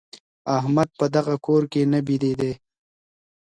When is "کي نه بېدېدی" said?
1.71-2.53